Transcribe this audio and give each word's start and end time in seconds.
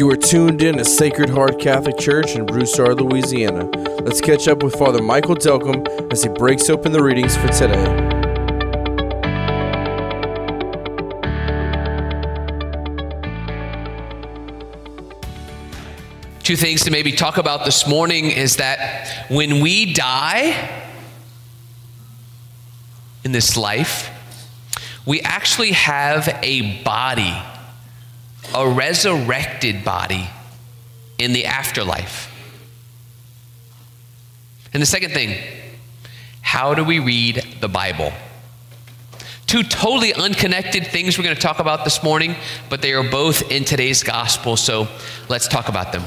You 0.00 0.10
are 0.10 0.16
tuned 0.16 0.62
in 0.62 0.78
to 0.78 0.84
Sacred 0.86 1.28
Heart 1.28 1.60
Catholic 1.60 1.98
Church 1.98 2.34
in 2.34 2.46
Broussard, 2.46 3.02
Louisiana. 3.02 3.66
Let's 4.00 4.22
catch 4.22 4.48
up 4.48 4.62
with 4.62 4.74
Father 4.76 5.02
Michael 5.02 5.34
Delcambre 5.34 6.10
as 6.10 6.22
he 6.22 6.30
breaks 6.30 6.70
open 6.70 6.92
the 6.92 7.02
readings 7.02 7.36
for 7.36 7.48
today. 7.48 7.84
Two 16.44 16.56
things 16.56 16.82
to 16.84 16.90
maybe 16.90 17.12
talk 17.12 17.36
about 17.36 17.66
this 17.66 17.86
morning 17.86 18.30
is 18.30 18.56
that 18.56 19.26
when 19.28 19.60
we 19.60 19.92
die 19.92 20.82
in 23.22 23.32
this 23.32 23.54
life, 23.54 24.08
we 25.04 25.20
actually 25.20 25.72
have 25.72 26.26
a 26.42 26.82
body, 26.84 27.36
a 28.54 28.68
resurrected 28.68 29.84
body 29.84 30.28
in 31.18 31.32
the 31.32 31.46
afterlife. 31.46 32.28
And 34.72 34.80
the 34.82 34.86
second 34.86 35.12
thing, 35.12 35.36
how 36.40 36.74
do 36.74 36.84
we 36.84 36.98
read 36.98 37.44
the 37.60 37.68
Bible? 37.68 38.12
Two 39.46 39.62
totally 39.64 40.14
unconnected 40.14 40.86
things 40.86 41.18
we're 41.18 41.24
going 41.24 41.34
to 41.34 41.42
talk 41.42 41.58
about 41.58 41.84
this 41.84 42.02
morning, 42.04 42.36
but 42.68 42.82
they 42.82 42.92
are 42.92 43.02
both 43.02 43.50
in 43.50 43.64
today's 43.64 44.04
gospel, 44.04 44.56
so 44.56 44.86
let's 45.28 45.48
talk 45.48 45.68
about 45.68 45.92
them. 45.92 46.04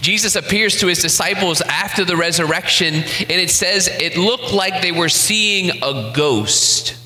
Jesus 0.00 0.36
appears 0.36 0.80
to 0.80 0.86
his 0.86 1.02
disciples 1.02 1.60
after 1.60 2.04
the 2.04 2.16
resurrection, 2.16 2.94
and 2.94 3.30
it 3.30 3.50
says 3.50 3.88
it 3.88 4.16
looked 4.16 4.52
like 4.52 4.80
they 4.80 4.92
were 4.92 5.10
seeing 5.10 5.82
a 5.82 6.12
ghost. 6.14 6.96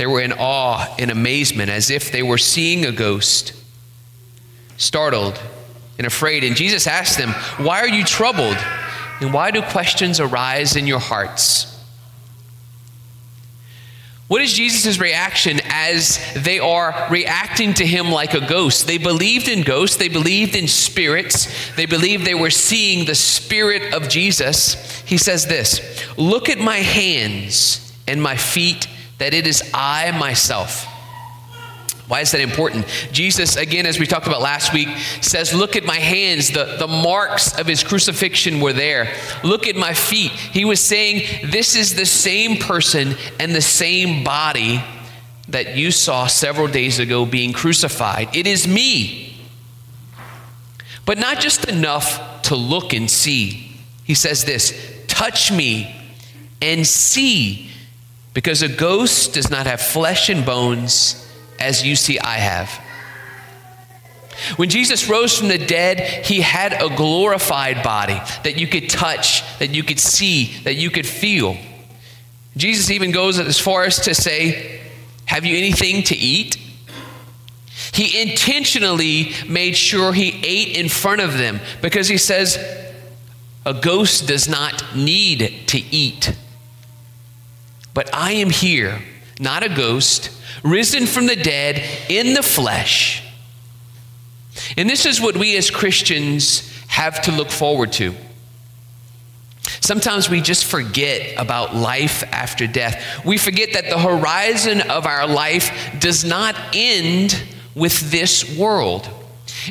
They 0.00 0.06
were 0.06 0.22
in 0.22 0.32
awe 0.32 0.94
and 0.98 1.10
amazement, 1.10 1.68
as 1.68 1.90
if 1.90 2.10
they 2.10 2.22
were 2.22 2.38
seeing 2.38 2.86
a 2.86 2.90
ghost, 2.90 3.52
startled 4.78 5.38
and 5.98 6.06
afraid. 6.06 6.42
And 6.42 6.56
Jesus 6.56 6.86
asked 6.86 7.18
them, 7.18 7.32
Why 7.62 7.80
are 7.80 7.88
you 7.88 8.02
troubled? 8.02 8.56
And 9.20 9.34
why 9.34 9.50
do 9.50 9.60
questions 9.60 10.18
arise 10.18 10.74
in 10.74 10.86
your 10.86 11.00
hearts? 11.00 11.78
What 14.26 14.40
is 14.40 14.54
Jesus' 14.54 14.98
reaction 14.98 15.60
as 15.64 16.18
they 16.34 16.60
are 16.60 17.08
reacting 17.10 17.74
to 17.74 17.86
him 17.86 18.10
like 18.10 18.32
a 18.32 18.40
ghost? 18.40 18.86
They 18.86 18.96
believed 18.96 19.48
in 19.48 19.64
ghosts, 19.64 19.98
they 19.98 20.08
believed 20.08 20.56
in 20.56 20.66
spirits, 20.66 21.46
they 21.76 21.84
believed 21.84 22.24
they 22.24 22.34
were 22.34 22.48
seeing 22.48 23.04
the 23.04 23.14
spirit 23.14 23.92
of 23.92 24.08
Jesus. 24.08 25.02
He 25.02 25.18
says 25.18 25.44
this 25.44 26.10
Look 26.16 26.48
at 26.48 26.58
my 26.58 26.78
hands 26.78 27.94
and 28.08 28.22
my 28.22 28.36
feet, 28.36 28.86
that 29.20 29.32
it 29.32 29.46
is 29.46 29.62
I 29.72 30.10
myself. 30.10 30.86
Why 32.08 32.22
is 32.22 32.32
that 32.32 32.40
important? 32.40 32.86
Jesus, 33.12 33.54
again, 33.54 33.86
as 33.86 34.00
we 34.00 34.06
talked 34.06 34.26
about 34.26 34.40
last 34.40 34.72
week, 34.74 34.88
says, 35.20 35.54
Look 35.54 35.76
at 35.76 35.84
my 35.84 35.98
hands. 35.98 36.50
The, 36.50 36.76
the 36.76 36.88
marks 36.88 37.56
of 37.56 37.68
his 37.68 37.84
crucifixion 37.84 38.60
were 38.60 38.72
there. 38.72 39.14
Look 39.44 39.68
at 39.68 39.76
my 39.76 39.94
feet. 39.94 40.32
He 40.32 40.64
was 40.64 40.80
saying, 40.80 41.50
This 41.52 41.76
is 41.76 41.94
the 41.94 42.06
same 42.06 42.56
person 42.56 43.14
and 43.38 43.54
the 43.54 43.62
same 43.62 44.24
body 44.24 44.82
that 45.50 45.76
you 45.76 45.92
saw 45.92 46.26
several 46.26 46.66
days 46.66 46.98
ago 46.98 47.24
being 47.24 47.52
crucified. 47.52 48.34
It 48.34 48.48
is 48.48 48.66
me. 48.66 49.36
But 51.06 51.18
not 51.18 51.38
just 51.38 51.66
enough 51.66 52.42
to 52.42 52.56
look 52.56 52.92
and 52.92 53.08
see. 53.08 53.76
He 54.04 54.14
says 54.14 54.44
this 54.44 54.74
touch 55.06 55.52
me 55.52 55.94
and 56.62 56.86
see, 56.86 57.70
because 58.34 58.62
a 58.62 58.68
ghost 58.68 59.34
does 59.34 59.50
not 59.50 59.66
have 59.66 59.80
flesh 59.80 60.28
and 60.28 60.44
bones 60.44 61.26
as 61.58 61.84
you 61.84 61.96
see 61.96 62.18
I 62.18 62.36
have. 62.36 62.70
When 64.56 64.70
Jesus 64.70 65.08
rose 65.08 65.38
from 65.38 65.48
the 65.48 65.58
dead, 65.58 66.24
he 66.24 66.40
had 66.40 66.72
a 66.72 66.94
glorified 66.94 67.82
body 67.82 68.20
that 68.44 68.56
you 68.58 68.66
could 68.66 68.88
touch, 68.88 69.42
that 69.58 69.70
you 69.70 69.82
could 69.82 70.00
see, 70.00 70.56
that 70.64 70.74
you 70.74 70.90
could 70.90 71.06
feel. 71.06 71.56
Jesus 72.56 72.90
even 72.90 73.10
goes 73.10 73.38
as 73.38 73.58
far 73.58 73.84
as 73.84 74.00
to 74.00 74.14
say, 74.14 74.80
Have 75.26 75.44
you 75.44 75.56
anything 75.56 76.02
to 76.04 76.16
eat? 76.16 76.56
He 77.92 78.22
intentionally 78.22 79.32
made 79.48 79.76
sure 79.76 80.12
he 80.12 80.40
ate 80.44 80.76
in 80.76 80.88
front 80.88 81.20
of 81.20 81.36
them 81.36 81.60
because 81.82 82.08
he 82.08 82.16
says, 82.16 82.56
A 83.66 83.74
ghost 83.74 84.26
does 84.26 84.48
not 84.48 84.96
need 84.96 85.64
to 85.68 85.78
eat. 85.78 86.34
But 87.94 88.10
I 88.14 88.32
am 88.32 88.50
here, 88.50 89.00
not 89.38 89.62
a 89.62 89.68
ghost 89.68 90.30
risen 90.62 91.06
from 91.06 91.26
the 91.26 91.36
dead 91.36 91.82
in 92.08 92.34
the 92.34 92.42
flesh. 92.42 93.22
And 94.76 94.88
this 94.88 95.06
is 95.06 95.20
what 95.20 95.36
we 95.36 95.56
as 95.56 95.70
Christians 95.70 96.68
have 96.88 97.22
to 97.22 97.32
look 97.32 97.50
forward 97.50 97.92
to. 97.92 98.14
Sometimes 99.80 100.28
we 100.28 100.40
just 100.40 100.64
forget 100.64 101.34
about 101.38 101.74
life 101.74 102.24
after 102.32 102.66
death. 102.66 103.24
We 103.24 103.38
forget 103.38 103.74
that 103.74 103.88
the 103.88 103.98
horizon 103.98 104.82
of 104.82 105.06
our 105.06 105.26
life 105.26 105.96
does 105.98 106.24
not 106.24 106.56
end 106.74 107.42
with 107.74 108.10
this 108.10 108.56
world. 108.58 109.08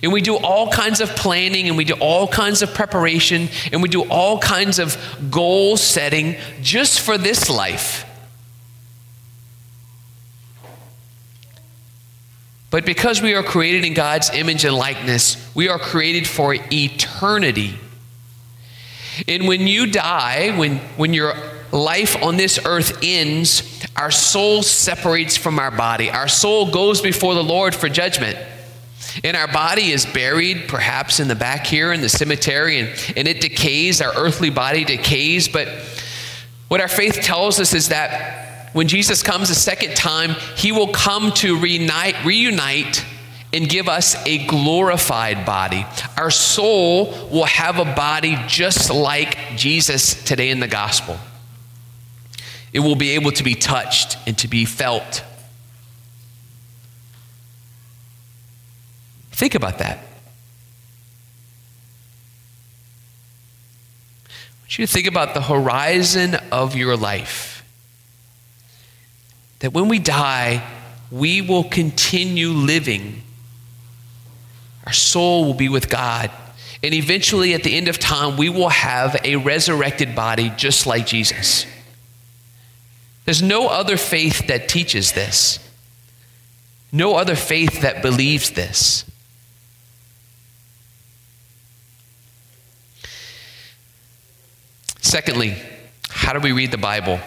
And 0.02 0.14
we 0.14 0.22
do 0.22 0.38
all 0.38 0.72
kinds 0.72 1.02
of 1.02 1.10
planning 1.16 1.68
and 1.68 1.78
we 1.78 1.84
do 1.84 1.96
all 1.96 2.28
kinds 2.28 2.62
of 2.62 2.74
preparation 2.74 3.50
and 3.72 3.82
we 3.82 3.90
do 3.90 4.04
all 4.04 4.40
kinds 4.40 4.80
of 4.80 4.98
goal 5.30 5.78
setting 5.78 6.36
just 6.62 7.02
for 7.02 7.18
this 7.18 7.50
life. 7.50 8.06
But 12.72 12.86
because 12.86 13.22
we 13.22 13.34
are 13.34 13.44
created 13.44 13.84
in 13.84 13.94
God's 13.94 14.30
image 14.30 14.64
and 14.64 14.76
likeness, 14.76 15.52
we 15.56 15.70
are 15.70 15.80
created 15.80 16.28
for 16.28 16.56
eternity. 16.72 17.76
And 19.28 19.48
when 19.48 19.66
you 19.66 19.88
die, 19.88 20.56
when, 20.58 20.78
when 20.96 21.14
your 21.14 21.34
life 21.72 22.22
on 22.22 22.38
this 22.38 22.60
earth 22.66 23.00
ends, 23.02 23.86
our 23.96 24.12
soul 24.12 24.62
separates 24.62 25.36
from 25.36 25.60
our 25.60 25.72
body. 25.72 26.10
Our 26.10 26.28
soul 26.28 26.72
goes 26.72 27.02
before 27.02 27.34
the 27.34 27.44
Lord 27.44 27.76
for 27.76 27.90
judgment. 27.90 28.38
And 29.24 29.36
our 29.36 29.48
body 29.48 29.92
is 29.92 30.06
buried, 30.06 30.68
perhaps 30.68 31.20
in 31.20 31.28
the 31.28 31.36
back 31.36 31.66
here 31.66 31.92
in 31.92 32.02
the 32.02 32.10
cemetery, 32.10 32.80
and, 32.80 32.90
and 33.18 33.28
it 33.28 33.42
decays. 33.42 34.02
Our 34.02 34.14
earthly 34.16 34.52
body 34.52 34.86
decays. 34.86 35.48
But 35.48 35.68
what 36.68 36.80
our 36.80 36.88
faith 36.88 37.16
tells 37.16 37.60
us 37.60 37.74
is 37.74 37.90
that 37.90 38.49
when 38.74 38.88
Jesus 38.88 39.24
comes 39.24 39.50
a 39.50 39.56
second 39.56 39.96
time, 39.96 40.32
he 40.56 40.72
will 40.72 40.90
come 40.90 41.32
to 41.34 41.58
reunite, 41.58 42.24
reunite 42.24 43.04
and 43.52 43.68
give 43.68 43.90
us 43.90 44.16
a 44.28 44.46
glorified 44.46 45.46
body. 45.46 45.86
Our 46.18 46.30
soul 46.30 47.06
will 47.32 47.46
have 47.46 47.80
a 47.80 47.86
body 47.86 48.38
just 48.48 48.92
like 48.92 49.38
Jesus 49.56 50.24
today 50.24 50.50
in 50.50 50.60
the 50.60 50.68
gospel. 50.68 51.18
It 52.72 52.82
will 52.82 52.96
be 52.96 53.12
able 53.12 53.32
to 53.32 53.44
be 53.44 53.56
touched 53.56 54.18
and 54.28 54.38
to 54.38 54.48
be 54.48 54.66
felt. 54.66 55.24
Think 59.32 59.56
about 59.56 59.80
that. 59.80 59.98
I 64.28 64.62
want 64.62 64.78
you 64.78 64.86
to 64.86 64.92
think 64.92 65.08
about 65.08 65.34
the 65.34 65.42
horizon 65.42 66.36
of 66.52 66.76
your 66.76 66.96
life 66.96 67.59
that 69.60 69.74
when 69.74 69.88
we 69.88 70.00
die, 70.00 70.66
we 71.12 71.42
will 71.42 71.64
continue 71.64 72.50
living. 72.50 73.24
Our 74.86 74.94
soul 74.94 75.46
will 75.46 75.54
be 75.54 75.70
with 75.70 75.90
God. 75.90 76.32
And 76.82 76.94
eventually, 76.94 77.54
at 77.54 77.64
the 77.64 77.76
end 77.76 77.88
of 77.88 78.00
time, 78.00 78.38
we 78.38 78.50
will 78.50 78.70
have 78.70 79.20
a 79.24 79.36
resurrected 79.36 80.16
body 80.16 80.52
just 80.56 80.88
like 80.88 81.06
Jesus. 81.06 81.66
There's 83.26 83.42
no 83.42 83.68
other 83.68 83.98
faith 83.98 84.48
that 84.48 84.70
teaches 84.70 85.12
this, 85.12 85.60
no 86.92 87.16
other 87.16 87.36
faith 87.36 87.82
that 87.82 88.02
believes 88.02 88.52
this. 88.52 89.06
Secondly, 95.02 95.62
how 96.10 96.34
do 96.34 96.40
we 96.40 96.52
read 96.52 96.72
the 96.72 96.78
Bible? 96.78 97.20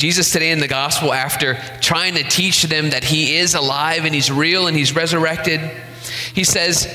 Jesus 0.00 0.32
today 0.32 0.50
in 0.50 0.60
the 0.60 0.66
gospel, 0.66 1.12
after 1.12 1.56
trying 1.82 2.14
to 2.14 2.22
teach 2.22 2.62
them 2.62 2.88
that 2.88 3.04
he 3.04 3.36
is 3.36 3.54
alive 3.54 4.06
and 4.06 4.14
he's 4.14 4.32
real 4.32 4.66
and 4.66 4.74
he's 4.74 4.96
resurrected, 4.96 5.60
he 6.32 6.42
says, 6.42 6.88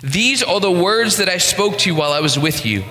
These 0.00 0.44
are 0.44 0.60
the 0.60 0.70
words 0.70 1.16
that 1.16 1.28
I 1.28 1.38
spoke 1.38 1.76
to 1.78 1.90
you 1.90 1.96
while 1.96 2.12
I 2.12 2.20
was 2.20 2.38
with 2.38 2.64
you. 2.64 2.84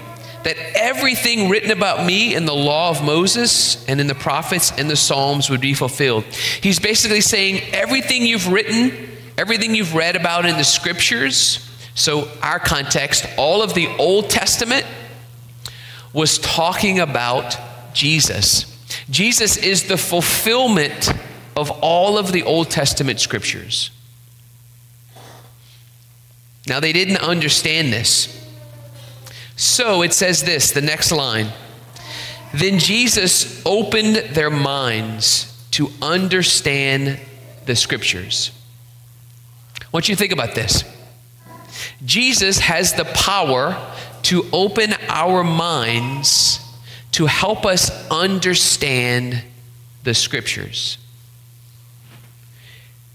That 0.44 0.58
everything 0.76 1.48
written 1.48 1.72
about 1.72 2.06
me 2.06 2.36
in 2.36 2.44
the 2.44 2.54
law 2.54 2.90
of 2.90 3.02
Moses 3.02 3.88
and 3.88 4.02
in 4.02 4.08
the 4.08 4.14
prophets 4.14 4.74
and 4.78 4.90
the 4.90 4.98
Psalms 4.98 5.50
would 5.50 5.62
be 5.62 5.74
fulfilled. 5.74 6.26
He's 6.26 6.80
basically 6.80 7.22
saying 7.22 7.62
everything 7.74 8.26
you've 8.26 8.52
written, 8.52 9.10
everything 9.38 9.74
you've 9.74 9.96
read 9.96 10.18
about 10.18 10.46
in 10.46 10.58
the 10.58 10.66
scriptures, 10.66 11.66
so 11.96 12.28
our 12.42 12.60
context, 12.60 13.26
all 13.38 13.62
of 13.62 13.74
the 13.74 13.88
Old 13.96 14.30
Testament 14.30 14.86
was 16.12 16.40
talking 16.40 17.00
about 17.00 17.58
Jesus. 17.94 18.73
Jesus 19.10 19.58
is 19.58 19.88
the 19.88 19.98
fulfillment 19.98 21.12
of 21.56 21.72
all 21.82 22.18
of 22.18 22.32
the 22.32 22.44
Old 22.44 22.70
Testament 22.70 23.20
scriptures. 23.20 23.92
Now, 26.68 26.80
they 26.80 26.94
didn't 26.94 27.18
understand 27.18 27.92
this. 27.92 28.40
So 29.56 30.02
it 30.02 30.14
says 30.14 30.44
this 30.44 30.72
the 30.72 30.82
next 30.82 31.12
line. 31.12 31.48
Then 32.54 32.80
Jesus 32.80 33.62
opened 33.66 34.16
their 34.16 34.50
minds 34.50 35.50
to 35.72 35.90
understand 36.02 37.20
the 37.66 37.76
scriptures. 37.76 38.52
Want 39.92 40.10
you 40.10 40.16
think 40.16 40.32
about 40.32 40.56
this. 40.56 40.84
Jesus 42.06 42.60
has 42.60 42.94
the 42.94 43.06
power 43.06 43.76
to 44.24 44.46
open 44.54 44.94
our 45.10 45.44
minds 45.44 46.60
to 47.14 47.28
help 47.28 47.66
us 47.66 47.90
understand 48.10 49.42
the 50.04 50.14
scriptures. 50.14 50.98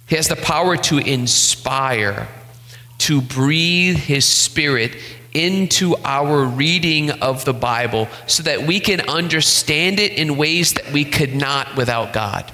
He 0.06 0.16
has 0.16 0.28
the 0.28 0.36
power 0.36 0.76
to 0.76 0.98
inspire, 0.98 2.28
to 2.98 3.20
breathe 3.20 3.96
His 3.96 4.24
Spirit 4.24 4.96
into 5.34 5.94
our 6.04 6.44
reading 6.44 7.10
of 7.10 7.44
the 7.44 7.52
Bible 7.52 8.08
so 8.26 8.42
that 8.44 8.62
we 8.62 8.80
can 8.80 9.02
understand 9.02 10.00
it 10.00 10.12
in 10.12 10.36
ways 10.36 10.72
that 10.74 10.90
we 10.92 11.04
could 11.04 11.34
not 11.34 11.76
without 11.76 12.12
God. 12.12 12.50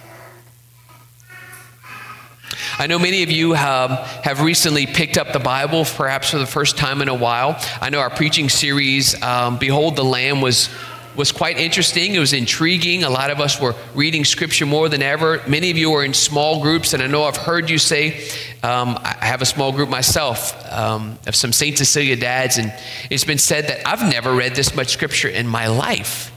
I 2.77 2.89
know 2.89 2.99
many 2.99 3.23
of 3.23 3.31
you 3.31 3.55
um, 3.55 3.91
have 4.25 4.41
recently 4.41 4.87
picked 4.87 5.17
up 5.17 5.33
the 5.33 5.39
Bible, 5.39 5.85
perhaps 5.85 6.31
for 6.31 6.39
the 6.39 6.47
first 6.47 6.77
time 6.77 7.03
in 7.03 7.09
a 7.09 7.15
while. 7.15 7.57
I 7.81 7.91
know 7.91 8.01
our 8.01 8.11
preaching 8.11 8.49
series, 8.49 9.21
um, 9.23 9.59
Behold 9.59 9.95
the 9.95 10.05
Lamb, 10.05 10.41
was 10.41 10.69
was 11.17 11.33
quite 11.33 11.59
interesting. 11.59 12.15
It 12.15 12.19
was 12.19 12.33
intriguing. 12.33 13.05
A 13.05 13.11
lot 13.11 13.31
of 13.31 13.41
us 13.41 13.61
were 13.61 13.75
reading 13.95 14.25
scripture 14.25 14.67
more 14.67 14.89
than 14.89 15.03
ever. 15.03 15.43
Many 15.47 15.71
of 15.71 15.77
you 15.77 15.93
are 15.95 16.05
in 16.05 16.15
small 16.15 16.63
groups, 16.63 16.93
and 16.93 17.03
I 17.03 17.07
know 17.07 17.25
I've 17.25 17.37
heard 17.37 17.71
you 17.71 17.79
say, 17.79 18.29
um, 18.63 18.99
I 19.03 19.17
have 19.21 19.43
a 19.43 19.47
small 19.47 19.73
group 19.73 19.89
myself 19.89 20.55
um, 20.73 21.19
of 21.27 21.37
some 21.37 21.53
St. 21.53 21.79
Cecilia 21.79 22.17
dads, 22.17 22.59
and 22.59 22.73
it's 23.11 23.25
been 23.25 23.39
said 23.39 23.69
that 23.69 23.87
I've 23.87 24.03
never 24.03 24.35
read 24.35 24.55
this 24.55 24.75
much 24.75 24.89
scripture 24.89 25.29
in 25.29 25.47
my 25.47 25.69
life. 25.69 26.33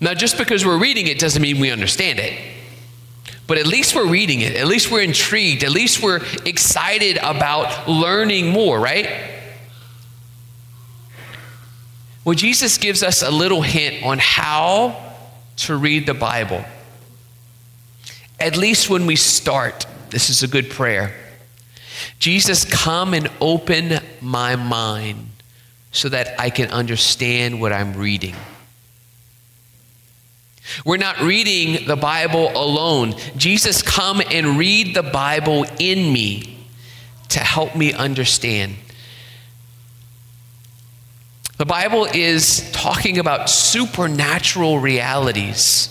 Now, 0.00 0.14
just 0.14 0.36
because 0.36 0.64
we're 0.64 0.78
reading 0.78 1.06
it 1.06 1.18
doesn't 1.18 1.40
mean 1.40 1.58
we 1.58 1.70
understand 1.70 2.18
it. 2.18 2.38
But 3.46 3.58
at 3.58 3.66
least 3.66 3.94
we're 3.94 4.08
reading 4.08 4.40
it. 4.40 4.56
At 4.56 4.66
least 4.66 4.90
we're 4.90 5.02
intrigued. 5.02 5.62
At 5.62 5.70
least 5.70 6.02
we're 6.02 6.20
excited 6.44 7.16
about 7.18 7.88
learning 7.88 8.48
more, 8.48 8.80
right? 8.80 9.35
Well, 12.26 12.34
Jesus 12.34 12.76
gives 12.76 13.04
us 13.04 13.22
a 13.22 13.30
little 13.30 13.62
hint 13.62 14.04
on 14.04 14.18
how 14.18 15.00
to 15.58 15.76
read 15.76 16.06
the 16.06 16.14
Bible. 16.14 16.64
At 18.40 18.56
least 18.56 18.90
when 18.90 19.06
we 19.06 19.14
start, 19.14 19.86
this 20.10 20.28
is 20.28 20.42
a 20.42 20.48
good 20.48 20.68
prayer. 20.68 21.14
Jesus, 22.18 22.64
come 22.64 23.14
and 23.14 23.30
open 23.40 24.00
my 24.20 24.56
mind 24.56 25.28
so 25.92 26.08
that 26.08 26.34
I 26.36 26.50
can 26.50 26.68
understand 26.72 27.60
what 27.60 27.72
I'm 27.72 27.92
reading. 27.92 28.34
We're 30.84 30.96
not 30.96 31.20
reading 31.20 31.86
the 31.86 31.94
Bible 31.94 32.50
alone. 32.56 33.14
Jesus, 33.36 33.82
come 33.82 34.20
and 34.32 34.58
read 34.58 34.96
the 34.96 35.04
Bible 35.04 35.64
in 35.78 36.12
me 36.12 36.66
to 37.28 37.38
help 37.38 37.76
me 37.76 37.92
understand. 37.92 38.74
The 41.56 41.64
Bible 41.64 42.04
is 42.04 42.70
talking 42.72 43.18
about 43.18 43.48
supernatural 43.48 44.78
realities. 44.78 45.88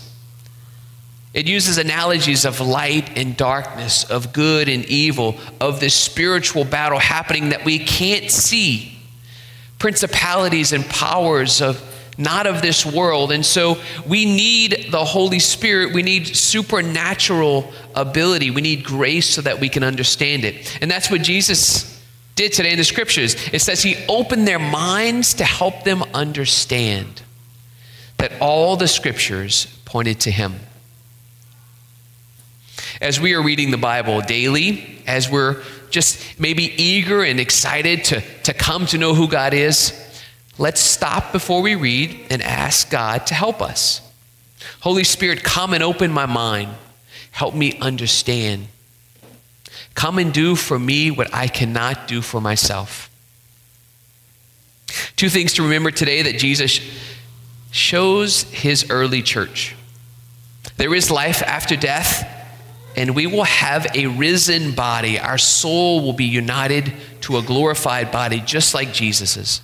It 1.33 1.47
uses 1.47 1.79
analogies 1.79 2.45
of 2.45 2.61
light 2.61 3.17
and 3.17 3.35
darkness, 3.35 4.03
of 4.03 4.31
good 4.31 4.69
and 4.69 4.85
evil, 4.85 5.37
of 5.59 5.79
this 5.79 5.95
spiritual 5.95 6.65
battle 6.65 6.99
happening 6.99 7.49
that 7.49 7.65
we 7.65 7.79
can't 7.79 8.29
see. 8.29 8.97
Principalities 9.79 10.71
and 10.71 10.85
powers 10.85 11.61
of 11.61 11.81
not 12.17 12.45
of 12.45 12.61
this 12.61 12.85
world. 12.85 13.31
And 13.31 13.45
so 13.45 13.77
we 14.07 14.23
need 14.25 14.89
the 14.91 15.03
Holy 15.03 15.39
Spirit. 15.39 15.93
We 15.93 16.03
need 16.03 16.27
supernatural 16.27 17.73
ability. 17.95 18.51
We 18.51 18.61
need 18.61 18.83
grace 18.83 19.27
so 19.27 19.41
that 19.41 19.59
we 19.59 19.67
can 19.67 19.83
understand 19.83 20.45
it. 20.45 20.77
And 20.79 20.89
that's 20.89 21.09
what 21.09 21.23
Jesus 21.23 21.94
did 22.35 22.51
today 22.51 22.71
in 22.71 22.77
the 22.77 22.83
scriptures. 22.83 23.35
It 23.53 23.59
says 23.59 23.81
he 23.81 24.05
opened 24.07 24.47
their 24.47 24.59
minds 24.59 25.35
to 25.35 25.45
help 25.45 25.83
them 25.83 26.03
understand 26.13 27.21
that 28.17 28.33
all 28.41 28.75
the 28.75 28.87
scriptures 28.87 29.67
pointed 29.85 30.19
to 30.21 30.31
him. 30.31 30.55
As 33.01 33.19
we 33.19 33.33
are 33.33 33.41
reading 33.41 33.71
the 33.71 33.77
Bible 33.77 34.21
daily, 34.21 35.01
as 35.07 35.29
we're 35.29 35.61
just 35.89 36.39
maybe 36.39 36.63
eager 36.81 37.23
and 37.23 37.39
excited 37.39 38.03
to, 38.05 38.21
to 38.43 38.53
come 38.53 38.85
to 38.87 38.97
know 38.97 39.13
who 39.13 39.27
God 39.27 39.53
is, 39.53 39.93
let's 40.57 40.81
stop 40.81 41.31
before 41.31 41.61
we 41.61 41.75
read 41.75 42.27
and 42.29 42.41
ask 42.41 42.89
God 42.89 43.27
to 43.27 43.33
help 43.33 43.61
us. 43.61 44.01
Holy 44.81 45.03
Spirit, 45.03 45.43
come 45.43 45.73
and 45.73 45.83
open 45.83 46.11
my 46.11 46.25
mind. 46.25 46.71
Help 47.31 47.53
me 47.53 47.77
understand 47.79 48.67
Come 49.95 50.19
and 50.19 50.33
do 50.33 50.55
for 50.55 50.77
me 50.77 51.09
what 51.09 51.33
I 51.33 51.47
cannot 51.47 52.07
do 52.07 52.21
for 52.21 52.39
myself. 52.39 53.09
Two 55.15 55.29
things 55.29 55.53
to 55.53 55.63
remember 55.63 55.89
today 55.89 56.21
that 56.21 56.37
Jesus 56.37 56.79
shows 57.71 58.43
his 58.43 58.89
early 58.89 59.21
church. 59.21 59.75
There 60.77 60.93
is 60.93 61.09
life 61.09 61.41
after 61.41 61.75
death, 61.75 62.27
and 62.97 63.15
we 63.15 63.25
will 63.27 63.45
have 63.45 63.87
a 63.95 64.07
risen 64.07 64.73
body. 64.73 65.19
Our 65.19 65.37
soul 65.37 66.01
will 66.01 66.13
be 66.13 66.25
united 66.25 66.93
to 67.21 67.37
a 67.37 67.41
glorified 67.41 68.11
body, 68.11 68.41
just 68.41 68.73
like 68.73 68.93
Jesus's. 68.93 69.61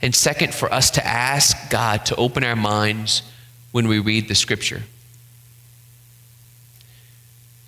And 0.00 0.14
second, 0.14 0.54
for 0.54 0.72
us 0.72 0.90
to 0.92 1.06
ask 1.06 1.70
God 1.70 2.06
to 2.06 2.16
open 2.16 2.44
our 2.44 2.56
minds 2.56 3.22
when 3.72 3.88
we 3.88 3.98
read 3.98 4.28
the 4.28 4.34
scripture. 4.34 4.82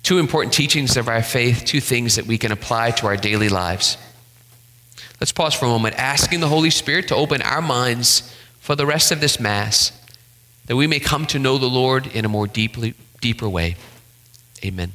Two 0.07 0.19
important 0.19 0.53
teachings 0.53 0.95
of 0.95 1.09
our 1.09 1.21
faith, 1.21 1.65
two 1.65 1.81
things 1.81 2.15
that 2.15 2.25
we 2.25 2.37
can 2.37 2.53
apply 2.53 2.91
to 2.91 3.07
our 3.07 3.17
daily 3.17 3.49
lives. 3.49 3.97
Let's 5.19 5.33
pause 5.33 5.53
for 5.53 5.65
a 5.65 5.67
moment, 5.67 5.95
asking 5.95 6.39
the 6.39 6.47
Holy 6.47 6.69
Spirit 6.69 7.09
to 7.09 7.15
open 7.17 7.41
our 7.41 7.61
minds 7.61 8.33
for 8.61 8.73
the 8.73 8.85
rest 8.85 9.11
of 9.11 9.19
this 9.19 9.37
Mass, 9.37 9.91
that 10.67 10.77
we 10.77 10.87
may 10.87 11.01
come 11.01 11.25
to 11.25 11.39
know 11.39 11.57
the 11.57 11.65
Lord 11.65 12.07
in 12.07 12.23
a 12.23 12.29
more 12.29 12.47
deeply, 12.47 12.93
deeper 13.19 13.49
way. 13.49 13.75
Amen. 14.63 14.93